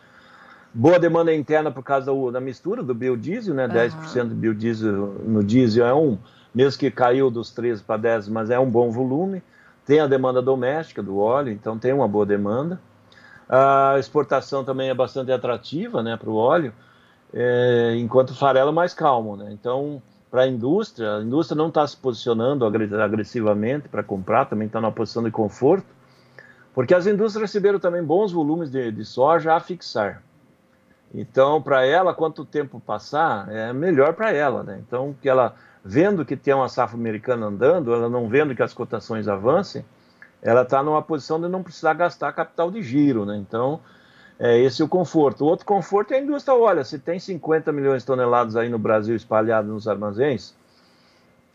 [0.73, 3.67] boa demanda interna por causa da mistura do biodiesel, né?
[3.67, 3.73] Uhum.
[3.75, 6.17] 10% de biodiesel no diesel é um,
[6.55, 9.43] mesmo que caiu dos 13 para 10, mas é um bom volume.
[9.85, 12.81] Tem a demanda doméstica do óleo, então tem uma boa demanda.
[13.49, 16.73] A exportação também é bastante atrativa né, para o óleo,
[17.33, 19.37] é, enquanto o farelo é mais calmo.
[19.37, 19.51] Né?
[19.53, 24.81] Então, para a indústria, a indústria não está se posicionando agressivamente para comprar, também está
[24.81, 25.87] numa posição de conforto,
[26.75, 30.23] porque as indústrias receberam também bons volumes de, de soja a fixar.
[31.15, 34.63] Então, para ela, quanto tempo passar, é melhor para ela.
[34.63, 34.81] Né?
[34.87, 38.75] Então, que ela vendo que tem uma safra americana andando, ela não vendo que as
[38.75, 39.85] cotações avancem,
[40.43, 43.37] ela está numa posição de não precisar gastar capital de giro, né?
[43.37, 43.81] Então,
[44.39, 45.45] é esse o conforto.
[45.45, 46.57] O outro conforto é a indústria.
[46.57, 50.55] Olha, se tem 50 milhões de toneladas aí no Brasil espalhados nos armazéns,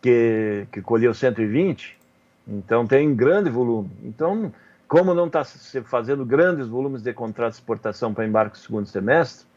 [0.01, 1.97] que, que colheu 120,
[2.45, 3.89] então tem grande volume.
[4.03, 4.51] Então,
[4.85, 8.85] como não está se fazendo grandes volumes de contratos de exportação para embarque no segundo
[8.85, 9.47] semestre,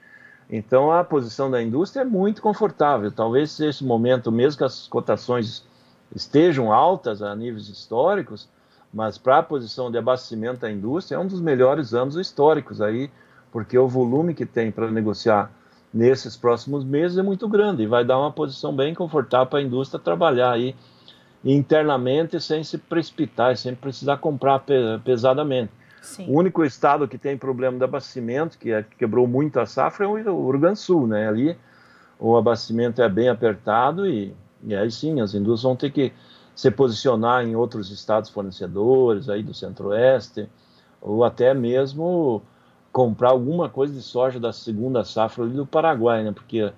[0.48, 3.10] então a posição da indústria é muito confortável.
[3.10, 5.66] Talvez nesse momento, mesmo que as cotações
[6.14, 8.48] estejam altas a níveis históricos,
[8.92, 13.10] mas para a posição de abastecimento da indústria é um dos melhores anos históricos aí,
[13.52, 15.50] porque o volume que tem para negociar
[15.92, 19.62] nesses próximos meses é muito grande e vai dar uma posição bem confortável para a
[19.62, 20.74] indústria trabalhar aí
[21.44, 24.64] internamente sem se precipitar, sem precisar comprar
[25.04, 25.72] pesadamente.
[26.02, 26.26] Sim.
[26.28, 30.08] O único estado que tem problema de abastecimento, que é, quebrou muito a safra, é
[30.08, 31.28] o Rio Grande do Sul, né?
[31.28, 31.56] Ali
[32.18, 36.12] o abastecimento é bem apertado e, e aí sim, as indústrias vão ter que
[36.56, 40.48] se posicionar em outros estados fornecedores aí do Centro-Oeste,
[41.02, 42.42] ou até mesmo
[42.90, 46.32] comprar alguma coisa de soja da segunda safra do Paraguai, né?
[46.32, 46.72] Porque a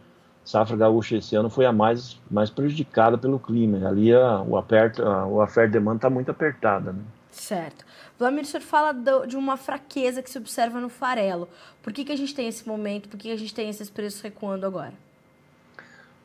[0.44, 3.88] safra gaúcha esse ano foi a mais, mais prejudicada pelo clima.
[3.88, 7.02] Ali a, o, aperto, a, o oferta demanda está muito apertada, né?
[7.30, 7.86] Certo.
[8.18, 8.92] Vladimir, o senhor fala
[9.28, 11.48] de uma fraqueza que se observa no farelo.
[11.80, 13.08] Por que, que a gente tem esse momento?
[13.08, 14.94] Por que, que a gente tem esses preços recuando agora?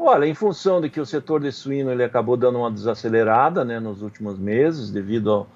[0.06, 3.80] Olha, em função de que o setor de suíno ele acabou dando uma desacelerada né,
[3.80, 5.48] nos últimos meses, devido ao,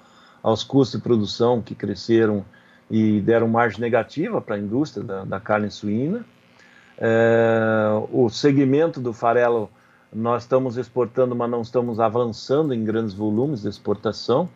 [0.42, 2.42] aos custos de produção que cresceram
[2.90, 6.24] e deram margem negativa para a indústria da, da carne suína.
[6.96, 9.68] É, o segmento do farelo
[10.10, 14.48] nós estamos exportando, mas não estamos avançando em grandes volumes de exportação.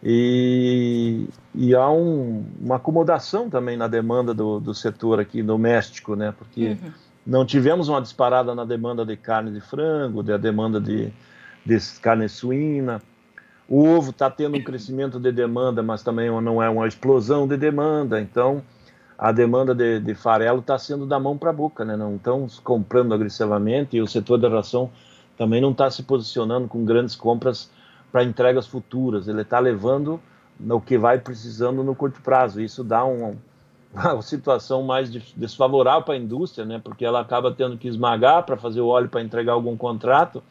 [0.00, 6.32] E, e há um, uma acomodação também na demanda do, do setor aqui doméstico, né?
[6.38, 10.80] Porque uhum não tivemos uma disparada na demanda de carne de frango, da de demanda
[10.80, 11.12] de,
[11.64, 13.00] de carne suína.
[13.68, 17.56] O ovo está tendo um crescimento de demanda, mas também não é uma explosão de
[17.56, 18.20] demanda.
[18.20, 18.62] Então,
[19.16, 21.96] a demanda de, de farelo está sendo da mão para a boca, né?
[21.96, 24.90] não estão comprando agressivamente e o setor da ração
[25.36, 27.70] também não está se posicionando com grandes compras
[28.12, 30.20] para entregas futuras, ele está levando
[30.70, 32.60] o que vai precisando no curto prazo.
[32.60, 33.36] Isso dá um,
[34.12, 36.80] uma situação mais desfavorável para a indústria, né?
[36.82, 40.42] porque ela acaba tendo que esmagar para fazer o óleo para entregar algum contrato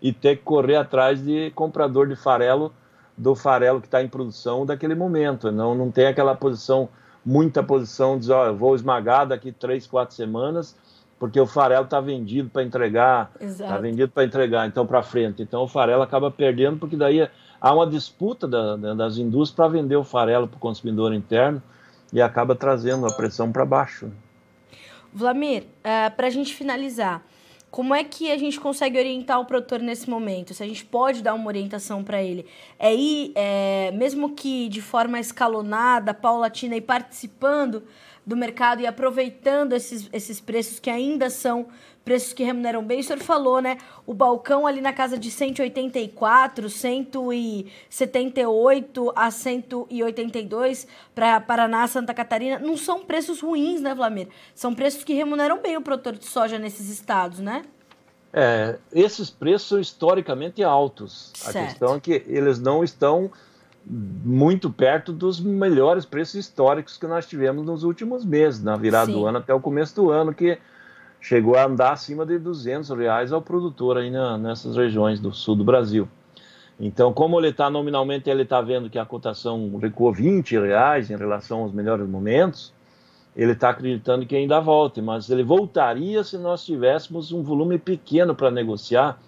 [0.00, 2.72] e ter que correr atrás de comprador de farelo
[3.16, 5.50] do farelo que está em produção daquele momento.
[5.50, 6.88] Não, não tem aquela posição,
[7.24, 10.76] muita posição, de ó, eu vou esmagar daqui três, quatro semanas,
[11.18, 15.42] porque o farelo está vendido para entregar, está vendido para entregar, então para frente.
[15.42, 17.28] Então o farelo acaba perdendo, porque daí
[17.60, 21.62] há uma disputa da, das indústrias para vender o farelo para o consumidor interno
[22.12, 24.10] e acaba trazendo a pressão para baixo.
[25.12, 27.22] Vlamir, uh, eh, para a gente finalizar,
[27.72, 30.52] como é que a gente consegue orientar o produtor nesse momento?
[30.52, 32.44] Se a gente pode dar uma orientação para ele?
[32.78, 37.82] É ir, é, mesmo que de forma escalonada, paulatina e participando
[38.24, 41.66] do mercado e aproveitando esses, esses preços que ainda são
[42.04, 42.98] preços que remuneram bem.
[43.00, 43.78] O senhor falou, né?
[44.06, 52.58] O balcão ali na casa de 184, 178 a 182 para Paraná, Santa Catarina.
[52.58, 54.26] Não são preços ruins, né, Vlamir?
[54.54, 57.62] São preços que remuneram bem o produtor de soja nesses estados, né?
[58.32, 61.30] É, esses preços são historicamente altos.
[61.34, 61.56] Certo.
[61.56, 63.30] A questão é que eles não estão
[63.84, 69.12] muito perto dos melhores preços históricos que nós tivemos nos últimos meses, na virada Sim.
[69.12, 70.58] do ano até o começo do ano, que
[71.20, 75.56] chegou a andar acima de 200 reais ao produtor aí na, nessas regiões do sul
[75.56, 76.08] do Brasil.
[76.78, 81.16] Então, como ele está nominalmente, ele está vendo que a cotação recuou 20 reais em
[81.16, 82.72] relação aos melhores momentos,
[83.36, 88.34] ele está acreditando que ainda volte, mas ele voltaria se nós tivéssemos um volume pequeno
[88.34, 89.18] para negociar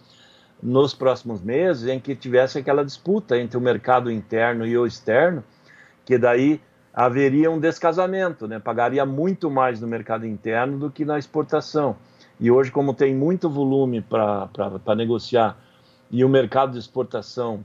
[0.65, 5.45] nos próximos meses, em que tivesse aquela disputa entre o mercado interno e o externo,
[6.07, 6.59] que daí
[6.93, 8.59] haveria um descasamento, né?
[8.59, 11.97] pagaria muito mais no mercado interno do que na exportação.
[12.41, 15.59] E hoje, como tem muito volume para negociar
[16.11, 17.63] e o mercado de exportação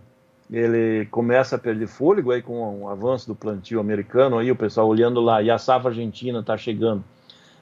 [0.52, 4.88] ele começa a perder fôlego aí com o avanço do plantio americano, aí o pessoal
[4.88, 7.04] olhando lá, e a safra argentina está chegando,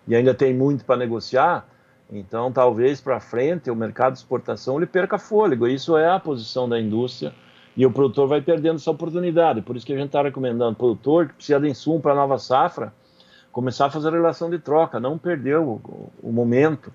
[0.08, 1.68] e ainda tem muito para negociar,
[2.12, 6.68] então talvez para frente o mercado de exportação ele perca fôlego, isso é a posição
[6.68, 7.34] da indústria,
[7.76, 9.62] e o produtor vai perdendo essa oportunidade.
[9.62, 12.16] Por isso que a gente está recomendando ao produtor que precisa de insumo para a
[12.16, 12.92] nova safra,
[13.52, 16.92] começar a fazer a relação de troca, não perder o, o momento,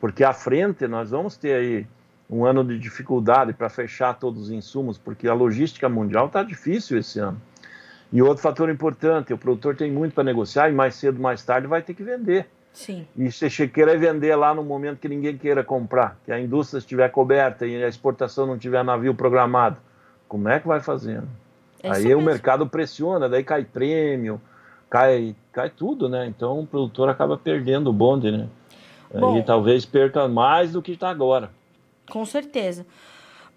[0.00, 1.86] porque à frente nós vamos ter aí
[2.30, 6.98] um ano de dificuldade para fechar todos os insumos, porque a logística mundial está difícil
[6.98, 7.40] esse ano.
[8.12, 11.66] E outro fator importante, o produtor tem muito para negociar e mais cedo, mais tarde
[11.66, 12.48] vai ter que vender.
[12.78, 13.04] Sim.
[13.16, 16.78] E se você querer vender lá no momento que ninguém queira comprar, que a indústria
[16.78, 19.78] estiver coberta e a exportação não tiver navio programado,
[20.28, 21.26] como é que vai fazendo?
[21.82, 24.40] É Aí o mercado pressiona, daí cai prêmio,
[24.88, 26.28] cai, cai tudo, né?
[26.28, 28.46] Então o produtor acaba perdendo o bonde, né?
[29.12, 31.50] Bom, Aí talvez perca mais do que está agora.
[32.08, 32.86] Com certeza.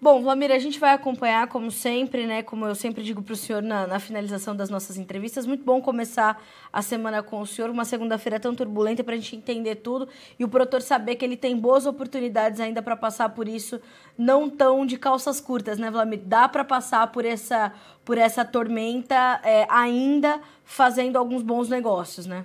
[0.02, 2.42] Bom, Vlamir, a gente vai acompanhar, como sempre, né?
[2.42, 5.46] Como eu sempre digo para o senhor na, na, finalização das nossas entrevistas.
[5.46, 9.36] Muito bom começar a semana com o senhor, uma segunda-feira tão turbulenta para a gente
[9.36, 13.46] entender tudo e o produtor saber que ele tem boas oportunidades ainda para passar por
[13.46, 13.80] isso,
[14.18, 16.22] não tão de calças curtas, né, Vlamir?
[16.24, 17.72] Dá para passar por essa,
[18.04, 22.44] por essa tormenta é, ainda fazendo alguns bons negócios, né?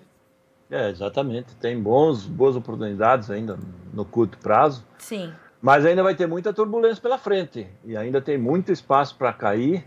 [0.70, 1.56] É, exatamente.
[1.56, 3.58] Tem bons, boas oportunidades ainda
[3.92, 4.86] no curto prazo.
[5.00, 5.34] Sim.
[5.62, 9.86] Mas ainda vai ter muita turbulência pela frente e ainda tem muito espaço para cair,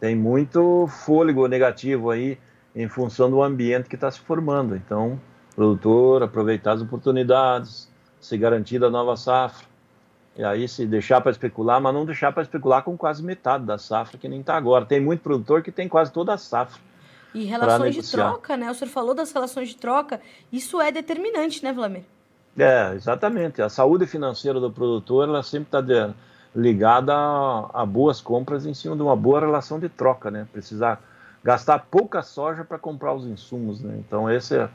[0.00, 2.38] tem muito fôlego negativo aí
[2.74, 4.76] em função do ambiente que está se formando.
[4.76, 5.20] Então,
[5.54, 9.66] produtor, aproveitar as oportunidades, se garantir da nova safra.
[10.34, 13.76] E aí se deixar para especular, mas não deixar para especular com quase metade da
[13.76, 14.86] safra, que nem está agora.
[14.86, 16.80] Tem muito produtor que tem quase toda a safra.
[17.34, 18.70] E relações de troca, né?
[18.70, 20.20] O senhor falou das relações de troca.
[20.50, 22.04] Isso é determinante, né, Vladimir?
[22.58, 23.62] É, exatamente.
[23.62, 26.14] A saúde financeira do produtor ela sempre está
[26.54, 30.46] ligada a, a, boas compras em cima de uma boa relação de troca, né?
[30.52, 31.00] Precisar
[31.42, 33.96] gastar pouca soja para comprar os insumos, né?
[33.98, 34.70] Então essa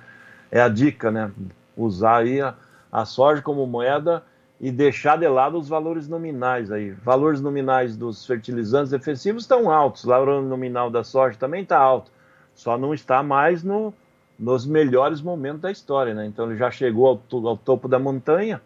[0.52, 1.32] é, é, a dica, né?
[1.76, 2.56] Usar aí a,
[2.92, 4.24] a soja como moeda
[4.60, 6.90] e deixar de lado os valores nominais aí.
[6.92, 12.12] Valores nominais dos fertilizantes defensivos estão altos, o valor nominal da soja também está alto,
[12.56, 13.94] só não está mais no,
[14.40, 16.26] nos melhores momentos da história, né?
[16.26, 18.62] Então ele já chegou ao, ao topo da montanha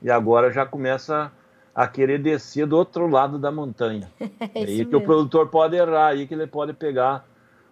[0.00, 1.32] e agora já começa
[1.74, 4.10] a querer descer do outro lado da montanha.
[4.54, 7.24] é aí que o produtor pode errar, aí que ele pode pegar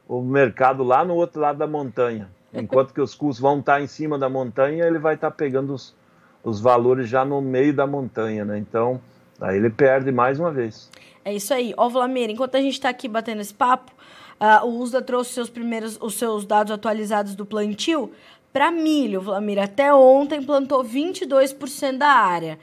[0.08, 2.28] o mercado lá no outro lado da montanha.
[2.54, 5.94] Enquanto que os custos vão estar em cima da montanha, ele vai estar pegando os,
[6.42, 8.58] os valores já no meio da montanha, né?
[8.58, 9.00] Então,
[9.40, 10.90] aí ele perde mais uma vez.
[11.24, 11.74] É isso aí.
[11.76, 13.90] Ó, Vlamir, enquanto a gente está aqui batendo esse papo,
[14.38, 18.12] Uh, o USDA trouxe seus primeiros, os seus dados atualizados do plantio
[18.52, 19.58] para milho, Vlamir.
[19.58, 22.58] Até ontem plantou 22% da área.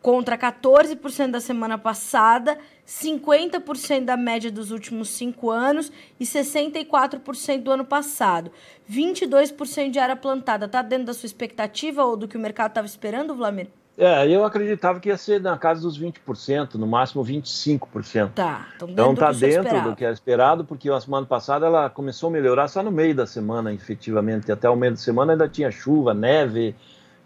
[0.00, 7.70] contra 14% da semana passada, 50% da média dos últimos cinco anos e 64% do
[7.70, 8.52] ano passado.
[8.90, 10.66] 22% de área plantada.
[10.66, 13.68] Está dentro da sua expectativa ou do que o mercado estava esperando, Vlamir?
[14.00, 18.30] É, eu acreditava que ia ser na casa dos 20%, no máximo 25%.
[18.32, 22.28] Tá, então, então tá dentro do que é esperado, porque a semana passada ela começou
[22.28, 24.52] a melhorar só no meio da semana, efetivamente.
[24.52, 26.76] Até o meio da semana ainda tinha chuva, neve,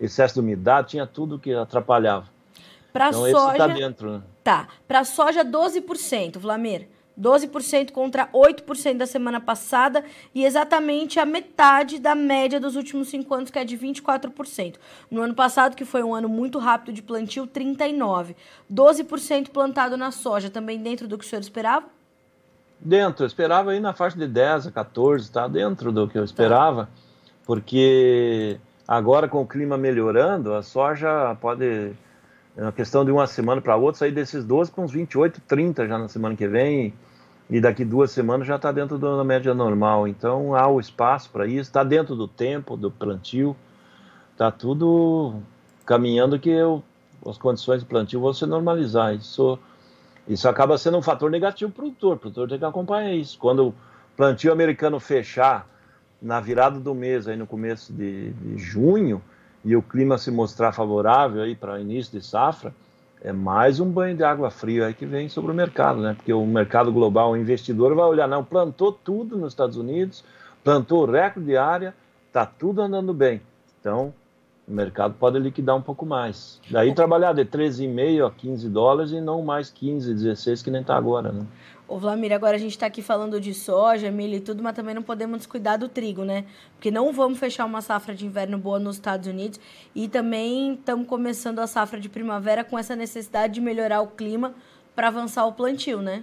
[0.00, 2.24] excesso de umidade, tinha tudo que atrapalhava.
[2.90, 3.58] Para então, soja.
[3.58, 4.22] Tá dentro, né?
[4.42, 4.68] Tá.
[4.88, 6.88] Para soja, 12%, Vlamir.
[7.18, 13.34] 12% contra 8% da semana passada e exatamente a metade da média dos últimos cinco
[13.34, 14.76] anos, que é de 24%.
[15.10, 18.34] No ano passado, que foi um ano muito rápido de plantio, 39%.
[18.72, 21.86] 12% plantado na soja, também dentro do que o senhor esperava?
[22.80, 26.24] Dentro, eu esperava aí na faixa de 10 a 14, tá dentro do que eu
[26.24, 26.88] esperava,
[27.46, 31.92] porque agora com o clima melhorando, a soja pode
[32.56, 35.88] é uma questão de uma semana para outra, sair desses 12 para uns 28, 30
[35.88, 36.92] já na semana que vem.
[37.48, 40.06] E daqui duas semanas já está dentro da média normal.
[40.06, 43.56] Então há o espaço para isso, está dentro do tempo, do plantio.
[44.32, 45.40] Está tudo
[45.84, 46.82] caminhando que eu,
[47.26, 49.14] as condições de plantio vão se normalizar.
[49.14, 49.58] Isso,
[50.28, 52.16] isso acaba sendo um fator negativo para o produtor.
[52.16, 53.38] O produtor tem que acompanhar isso.
[53.38, 53.74] Quando o
[54.16, 55.66] plantio americano fechar
[56.20, 59.22] na virada do mês, aí no começo de, de junho,
[59.64, 62.74] e o clima se mostrar favorável aí para início de safra,
[63.20, 66.14] é mais um banho de água fria aí que vem sobre o mercado, né?
[66.14, 70.24] Porque o mercado global, o investidor vai olhar, não, plantou tudo nos Estados Unidos,
[70.64, 71.94] plantou recorde de área,
[72.32, 73.40] tá tudo andando bem.
[73.80, 74.12] Então,
[74.66, 76.60] o mercado pode liquidar um pouco mais.
[76.70, 80.96] Daí trabalhar de 13,5 a 15 dólares e não mais 15, 16 que nem está
[80.96, 81.46] agora, né?
[81.88, 84.94] Ô, Vlamir, agora a gente está aqui falando de soja, milho e tudo, mas também
[84.94, 86.44] não podemos descuidar do trigo, né?
[86.74, 89.60] Porque não vamos fechar uma safra de inverno boa nos Estados Unidos
[89.94, 94.54] e também estamos começando a safra de primavera com essa necessidade de melhorar o clima
[94.94, 96.22] para avançar o plantio, né?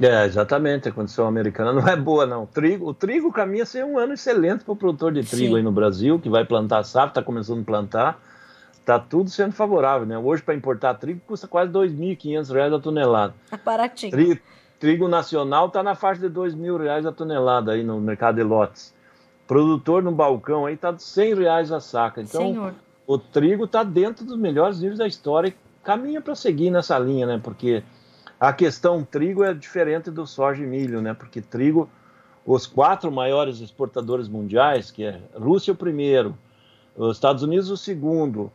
[0.00, 0.88] É, exatamente.
[0.88, 2.44] A condição americana não é boa, não.
[2.44, 5.56] O trigo, o trigo caminha ser um ano excelente para o produtor de trigo Sim.
[5.56, 8.20] aí no Brasil, que vai plantar safra, está começando a plantar.
[8.72, 10.18] Está tudo sendo favorável, né?
[10.18, 13.34] Hoje, para importar trigo, custa quase R$ 2.500 a tonelada.
[13.52, 14.10] É baratinho.
[14.10, 14.40] Trigo,
[14.82, 18.42] Trigo nacional está na faixa de dois mil reais a tonelada aí no mercado de
[18.42, 18.92] lotes.
[19.46, 22.20] Produtor no balcão aí está de 100 reais a saca.
[22.20, 22.74] Então, Senhor.
[23.06, 27.28] o trigo está dentro dos melhores níveis da história e caminha para seguir nessa linha,
[27.28, 27.40] né?
[27.40, 27.84] Porque
[28.42, 31.14] a questão trigo é diferente do soja e milho, né?
[31.14, 31.88] Porque trigo,
[32.44, 36.36] os quatro maiores exportadores mundiais, que é Rússia o primeiro,
[36.96, 38.50] os Estados Unidos o segundo,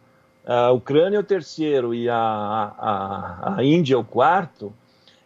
[0.45, 4.73] a Ucrânia o terceiro e a, a, a Índia o quarto,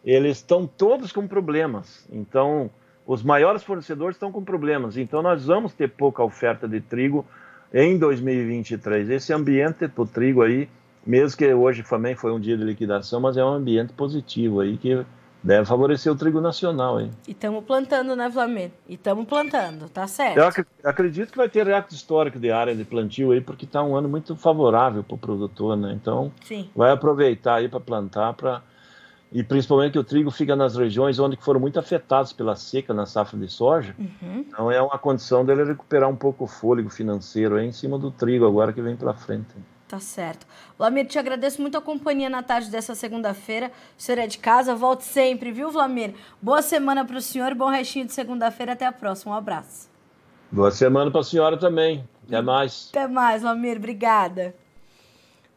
[0.05, 2.07] eles estão todos com problemas.
[2.11, 2.69] Então,
[3.03, 4.95] os maiores fornecedores estão com problemas.
[4.95, 7.25] Então, nós vamos ter pouca oferta de trigo
[7.73, 9.09] em 2023.
[9.09, 10.69] Esse ambiente para o trigo aí,
[11.05, 14.77] mesmo que hoje também foi um dia de liquidação, mas é um ambiente positivo aí
[14.77, 15.05] que
[15.43, 17.09] deve favorecer o trigo nacional aí.
[17.27, 18.73] E estamos plantando, né, Flamengo?
[18.87, 20.37] E estamos plantando, tá certo.
[20.37, 23.95] Eu acredito que vai ter recorde histórico de área de plantio aí, porque está um
[23.95, 25.93] ano muito favorável para o produtor, né?
[25.99, 26.69] Então, Sim.
[26.75, 28.61] vai aproveitar aí para plantar para
[29.31, 33.05] e principalmente que o trigo fica nas regiões onde foram muito afetadas pela seca na
[33.05, 33.95] safra de soja.
[33.97, 34.45] Uhum.
[34.47, 38.11] Então é uma condição dele recuperar um pouco o fôlego financeiro aí em cima do
[38.11, 39.47] trigo agora que vem pela frente.
[39.91, 40.47] Tá certo.
[40.77, 43.69] Vlamir, te agradeço muito a companhia na tarde dessa segunda-feira.
[43.99, 46.13] O senhor é de casa, volte sempre, viu, Vlamir?
[46.41, 48.71] Boa semana para o senhor, bom restinho de segunda-feira.
[48.71, 49.33] Até a próxima.
[49.33, 49.89] Um abraço.
[50.49, 52.07] Boa semana para a senhora também.
[52.25, 52.87] Até mais.
[52.89, 53.75] Até mais, Vlamir.
[53.75, 54.55] Obrigada.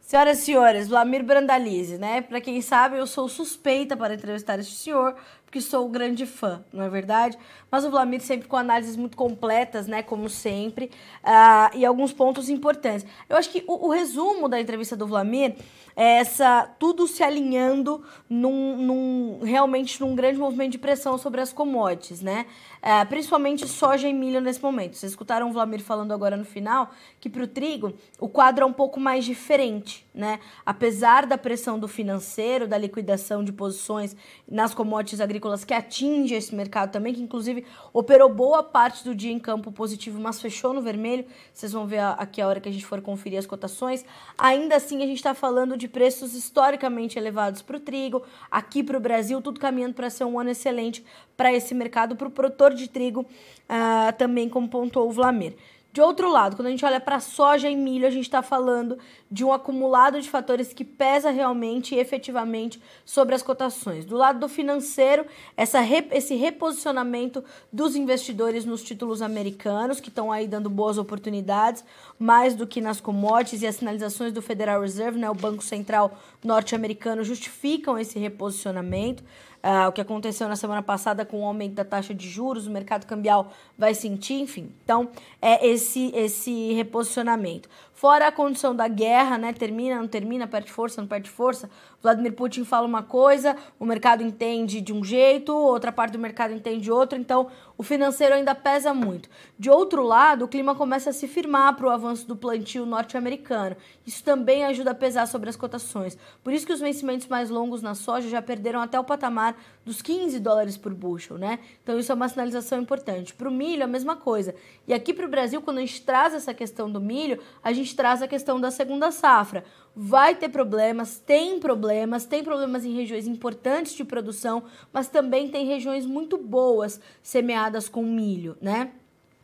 [0.01, 2.19] Senhoras e senhores, Vlamir Brandalize, né?
[2.21, 5.15] Para quem sabe, eu sou suspeita para entrevistar este senhor,
[5.45, 7.37] porque sou grande fã, não é verdade?
[7.71, 10.03] Mas o Vlamir sempre com análises muito completas, né?
[10.03, 10.91] Como sempre,
[11.23, 13.05] uh, e alguns pontos importantes.
[13.29, 15.55] Eu acho que o, o resumo da entrevista do Vlamir
[15.95, 21.53] é essa tudo se alinhando num, num, realmente num grande movimento de pressão sobre as
[21.53, 22.45] commodities, né?
[22.81, 24.95] É, principalmente soja e milho nesse momento.
[24.95, 28.67] Vocês escutaram o Vlamir falando agora no final que para o trigo o quadro é
[28.67, 30.39] um pouco mais diferente, né?
[30.65, 34.15] Apesar da pressão do financeiro, da liquidação de posições
[34.47, 35.34] nas commodities agrícolas
[35.65, 40.19] que atinge esse mercado também, que inclusive operou boa parte do dia em campo positivo,
[40.19, 41.25] mas fechou no vermelho.
[41.53, 44.05] Vocês vão ver aqui a hora que a gente for conferir as cotações.
[44.37, 48.97] Ainda assim, a gente está falando de preços historicamente elevados para o trigo, aqui para
[48.97, 51.03] o Brasil, tudo caminhando para ser um ano excelente
[51.35, 55.55] para esse mercado, para o produtor de trigo, uh, também como pontuou o Vlamir.
[55.95, 58.97] De outro lado, quando a gente olha para soja e milho, a gente está falando
[59.31, 64.03] de um acumulado de fatores que pesa realmente e efetivamente sobre as cotações.
[64.03, 65.25] Do lado do financeiro,
[65.55, 65.79] essa,
[66.11, 67.41] esse reposicionamento
[67.71, 71.81] dos investidores nos títulos americanos, que estão aí dando boas oportunidades,
[72.19, 76.19] mais do que nas commodities e as sinalizações do Federal Reserve, né, o Banco Central
[76.43, 79.23] norte-americano, justificam esse reposicionamento.
[79.65, 82.71] Uh, o que aconteceu na semana passada com o aumento da taxa de juros, o
[82.71, 84.71] mercado cambial vai sentir, enfim.
[84.83, 85.09] Então,
[85.41, 87.67] é esse, esse reposicionamento.
[87.95, 89.53] Fora a condição da guerra, né?
[89.53, 91.69] Termina, não termina, perde força, não perde força.
[92.01, 96.53] Vladimir Putin fala uma coisa, o mercado entende de um jeito, outra parte do mercado
[96.53, 99.29] entende outro, então o financeiro ainda pesa muito.
[99.57, 103.77] De outro lado, o clima começa a se firmar para o avanço do plantio norte-americano.
[104.05, 106.17] Isso também ajuda a pesar sobre as cotações.
[106.43, 109.55] Por isso que os vencimentos mais longos na soja já perderam até o patamar
[109.85, 111.59] dos 15 dólares por bushel, né?
[111.83, 113.33] Então isso é uma sinalização importante.
[113.33, 114.55] Para o milho, a mesma coisa.
[114.87, 117.95] E aqui para o Brasil, quando a gente traz essa questão do milho, a gente
[117.95, 119.63] traz a questão da segunda safra
[119.95, 125.65] vai ter problemas, tem problemas, tem problemas em regiões importantes de produção, mas também tem
[125.65, 128.91] regiões muito boas semeadas com milho, né?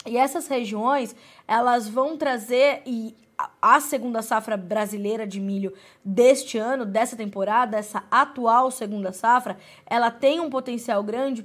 [0.05, 1.15] E essas regiões,
[1.47, 3.15] elas vão trazer e
[3.61, 5.73] a segunda safra brasileira de milho
[6.03, 11.43] deste ano, dessa temporada, essa atual segunda safra, ela tem um potencial grande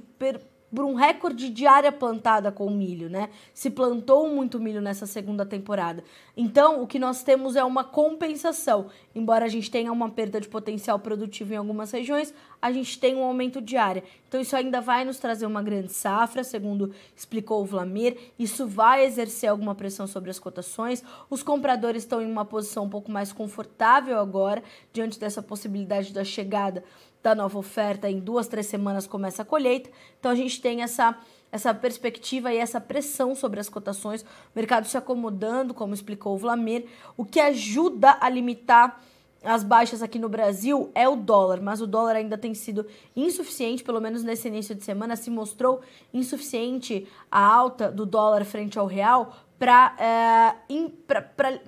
[0.73, 3.29] por um recorde de área plantada com milho, né?
[3.53, 6.03] Se plantou muito milho nessa segunda temporada.
[6.35, 8.87] Então, o que nós temos é uma compensação.
[9.15, 13.15] Embora a gente tenha uma perda de potencial produtivo em algumas regiões, a gente tem
[13.15, 14.03] um aumento de área.
[14.27, 18.17] Então, isso ainda vai nos trazer uma grande safra, segundo explicou o Vlamir.
[18.37, 21.03] Isso vai exercer alguma pressão sobre as cotações.
[21.29, 24.61] Os compradores estão em uma posição um pouco mais confortável agora,
[24.91, 26.83] diante dessa possibilidade da chegada
[27.21, 29.89] da nova oferta, em duas, três semanas começa a colheita.
[30.19, 31.17] Então a gente tem essa,
[31.51, 36.37] essa perspectiva e essa pressão sobre as cotações, o mercado se acomodando, como explicou o
[36.37, 39.01] Vlamir, o que ajuda a limitar
[39.43, 43.83] as baixas aqui no Brasil é o dólar, mas o dólar ainda tem sido insuficiente,
[43.83, 45.81] pelo menos nesse início de semana, se mostrou
[46.13, 50.55] insuficiente a alta do dólar frente ao real para é,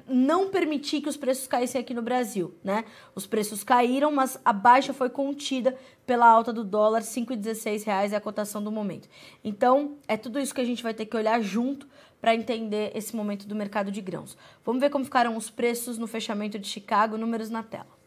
[0.07, 2.85] não permitir que os preços caíssem aqui no Brasil, né?
[3.15, 5.75] Os preços caíram, mas a baixa foi contida
[6.05, 9.09] pela alta do dólar, R$ 5,16 é a cotação do momento.
[9.43, 11.87] Então, é tudo isso que a gente vai ter que olhar junto
[12.21, 14.37] para entender esse momento do mercado de grãos.
[14.63, 17.99] Vamos ver como ficaram os preços no fechamento de Chicago, números na tela.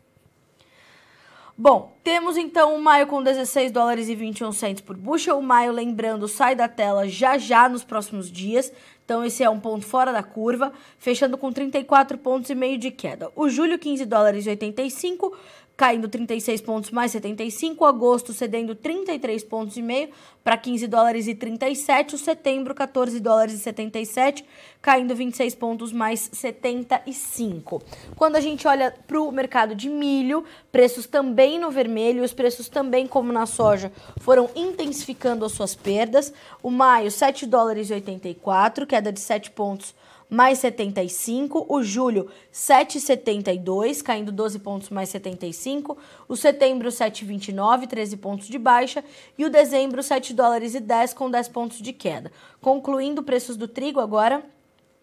[1.57, 5.39] Bom, temos então o maio com 16 dólares e 21 centos por bushel.
[5.39, 8.73] O maio, lembrando, sai da tela já já nos próximos dias.
[9.13, 12.91] Então esse é um ponto fora da curva, fechando com 34 pontos e meio de
[12.91, 13.31] queda.
[13.37, 15.37] O julho 15 dólares e 85,
[15.77, 20.11] caindo 36 pontos mais 75, agosto cedendo 33 pontos e meio
[20.45, 24.45] para 15 dólares e 37, o setembro 14 dólares e 77,
[24.81, 27.83] caindo 26 pontos mais 75.
[28.17, 32.69] Quando a gente olha para o mercado de milho, preços também no vermelho, os preços
[32.69, 36.33] também como na soja foram intensificando as suas perdas.
[36.63, 39.95] O maio 7 dólares e 84, queda de 7 pontos
[40.33, 41.67] mais 75.
[41.69, 45.99] O julho, 7,72, caindo 12 pontos mais 75.
[46.27, 49.05] O setembro, 7,29, 13 pontos de baixa.
[49.37, 52.33] E o dezembro, 7 dólares e 10, com 10 pontos de queda.
[52.63, 54.43] Concluindo preços do trigo agora.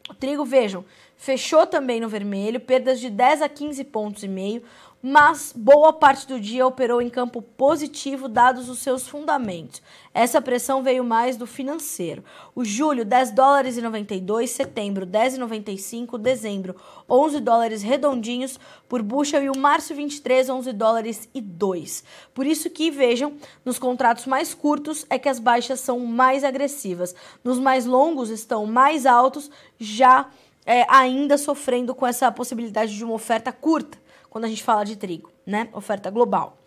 [0.09, 0.83] O trigo, vejam,
[1.19, 4.63] fechou também no vermelho, perdas de 10 a 15 pontos e meio
[5.01, 9.81] mas boa parte do dia operou em campo positivo, dados os seus fundamentos.
[10.13, 12.23] Essa pressão veio mais do financeiro.
[12.53, 16.75] O julho, 10 dólares e 92, setembro, 10,95, dezembro,
[17.09, 18.59] 11 dólares redondinhos
[18.89, 22.03] por bushel e o março 23, 11 dólares e 2.
[22.33, 27.15] Por isso que, vejam, nos contratos mais curtos é que as baixas são mais agressivas.
[27.41, 29.49] Nos mais longos estão mais altos,
[29.79, 30.29] já
[30.69, 33.97] é, ainda sofrendo com essa possibilidade de uma oferta curta
[34.29, 35.67] quando a gente fala de trigo, né?
[35.73, 36.59] Oferta global.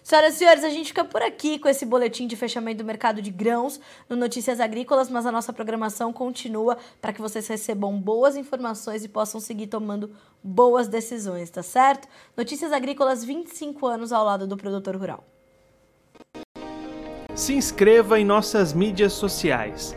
[0.00, 3.20] Senhoras e senhores, a gente fica por aqui com esse boletim de fechamento do mercado
[3.20, 8.36] de grãos no Notícias Agrícolas, mas a nossa programação continua para que vocês recebam boas
[8.36, 12.06] informações e possam seguir tomando boas decisões, tá certo?
[12.36, 15.24] Notícias Agrícolas, 25 anos ao lado do produtor rural.
[17.34, 19.96] Se inscreva em nossas mídias sociais.